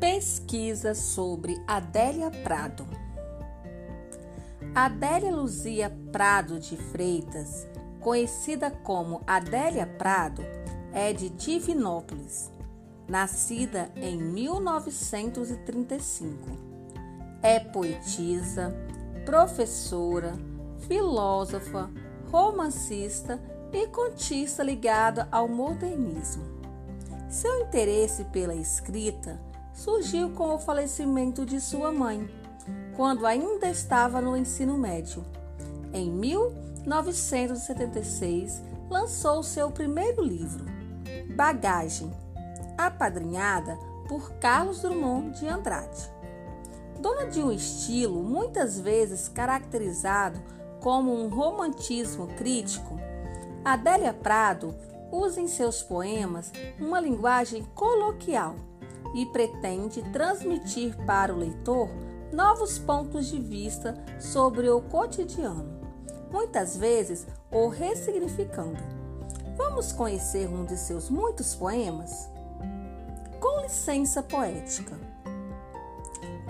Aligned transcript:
Pesquisa 0.00 0.94
sobre 0.94 1.60
Adélia 1.66 2.30
Prado. 2.30 2.86
Adélia 4.72 5.32
Luzia 5.32 5.92
Prado 6.12 6.60
de 6.60 6.76
Freitas, 6.76 7.66
conhecida 7.98 8.70
como 8.70 9.24
Adélia 9.26 9.88
Prado, 9.88 10.44
é 10.92 11.12
de 11.12 11.28
Divinópolis, 11.30 12.48
nascida 13.08 13.90
em 13.96 14.16
1935. 14.16 16.48
É 17.42 17.58
poetisa, 17.58 18.72
professora, 19.26 20.34
filósofa, 20.86 21.90
romancista 22.30 23.42
e 23.72 23.88
contista 23.88 24.62
ligada 24.62 25.26
ao 25.32 25.48
modernismo. 25.48 26.44
Seu 27.28 27.62
interesse 27.62 28.22
pela 28.26 28.54
escrita 28.54 29.47
surgiu 29.78 30.30
com 30.30 30.52
o 30.52 30.58
falecimento 30.58 31.46
de 31.46 31.60
sua 31.60 31.92
mãe, 31.92 32.28
quando 32.96 33.24
ainda 33.24 33.70
estava 33.70 34.20
no 34.20 34.36
ensino 34.36 34.76
médio. 34.76 35.24
Em 35.92 36.10
1976, 36.10 38.60
lançou 38.90 39.44
seu 39.44 39.70
primeiro 39.70 40.20
livro, 40.20 40.64
Bagagem, 41.36 42.12
apadrinhada 42.76 43.78
por 44.08 44.32
Carlos 44.40 44.82
Drummond 44.82 45.38
de 45.38 45.46
Andrade. 45.46 46.10
Dona 46.98 47.26
de 47.26 47.40
um 47.40 47.52
estilo 47.52 48.24
muitas 48.24 48.80
vezes 48.80 49.28
caracterizado 49.28 50.42
como 50.80 51.14
um 51.14 51.28
romantismo 51.28 52.26
crítico, 52.36 52.98
Adélia 53.64 54.12
Prado 54.12 54.74
usa 55.12 55.40
em 55.40 55.46
seus 55.46 55.84
poemas 55.84 56.50
uma 56.80 56.98
linguagem 56.98 57.62
coloquial 57.76 58.56
e 59.14 59.26
pretende 59.26 60.02
transmitir 60.12 60.96
para 61.06 61.34
o 61.34 61.38
leitor 61.38 61.88
novos 62.32 62.78
pontos 62.78 63.26
de 63.26 63.40
vista 63.40 63.94
sobre 64.20 64.68
o 64.68 64.80
cotidiano, 64.80 65.80
muitas 66.30 66.76
vezes 66.76 67.26
o 67.50 67.68
ressignificando. 67.68 68.78
Vamos 69.56 69.92
conhecer 69.92 70.48
um 70.48 70.64
de 70.64 70.76
seus 70.76 71.10
muitos 71.10 71.54
poemas? 71.54 72.30
Com 73.40 73.62
licença 73.62 74.22
poética. 74.22 74.96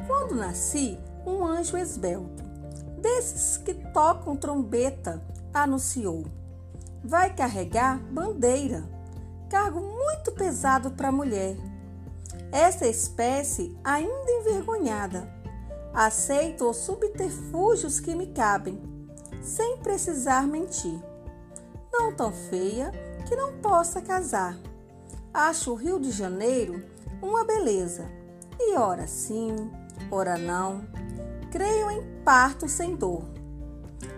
Quando 0.07 0.35
nasci, 0.35 0.99
um 1.25 1.45
anjo 1.45 1.77
esbelto, 1.77 2.43
desses 3.01 3.57
que 3.57 3.75
tocam 3.75 4.37
trombeta, 4.37 5.23
anunciou: 5.55 6.25
Vai 7.05 7.35
carregar 7.35 7.99
bandeira, 7.99 8.85
cargo 9.49 9.81
muito 9.81 10.33
pesado 10.33 10.91
para 10.91 11.13
mulher 11.13 11.57
essa 12.51 12.87
espécie, 12.87 13.77
ainda 13.85 14.31
envergonhada, 14.31 15.31
aceita 15.93 16.65
os 16.65 16.79
subterfúgios 16.79 18.01
que 18.01 18.15
me 18.15 18.29
cabem, 18.29 18.81
sem 19.43 19.79
precisar 19.79 20.47
mentir. 20.47 20.99
Não 21.93 22.15
tão 22.15 22.33
feia 22.33 22.91
que 23.27 23.37
não 23.37 23.59
possa 23.59 24.01
casar. 24.01 24.59
Acho 25.33 25.73
o 25.73 25.75
Rio 25.75 26.01
de 26.01 26.11
Janeiro 26.11 26.83
uma 27.21 27.45
beleza, 27.45 28.09
e 28.59 28.77
ora 28.77 29.07
sim, 29.07 29.71
ora 30.11 30.39
não. 30.39 30.87
Creio 31.51 31.91
em 31.91 32.03
parto 32.25 32.67
sem 32.67 32.97
dor. 32.97 33.25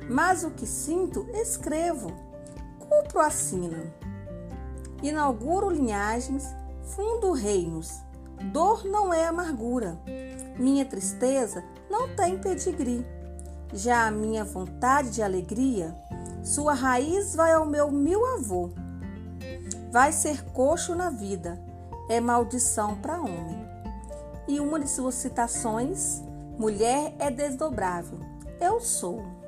Mas 0.09 0.44
o 0.44 0.50
que 0.50 0.67
sinto, 0.67 1.28
escrevo, 1.33 2.12
cumpro 2.78 3.20
assino. 3.20 3.92
Inauguro 5.03 5.70
linhagens, 5.70 6.44
fundo 6.83 7.33
reinos 7.33 8.03
Dor 8.45 8.85
não 8.85 9.13
é 9.13 9.27
amargura. 9.27 9.99
Minha 10.59 10.85
tristeza 10.85 11.63
não 11.91 12.15
tem 12.15 12.39
pedigree. 12.39 13.06
Já 13.73 14.06
a 14.06 14.11
minha 14.11 14.45
vontade 14.45 15.11
de 15.11 15.23
alegria, 15.23 15.95
sua 16.43 16.75
raiz 16.75 17.34
vai 17.34 17.53
ao 17.53 17.67
meu 17.67 17.91
mil 17.91 18.25
avô. 18.34 18.71
Vai 19.93 20.12
ser 20.12 20.43
coxo 20.53 20.95
na 20.95 21.11
vida, 21.11 21.61
é 22.09 22.21
maldição 22.21 22.97
para 22.97 23.21
homem. 23.21 23.69
E 24.49 24.59
uma 24.59 24.81
de 24.81 24.89
suas 24.89 25.15
citações, 25.15 26.23
mulher 26.59 27.15
é 27.19 27.31
desdobrável. 27.31 28.19
Eu 28.61 28.81
sou. 28.81 29.40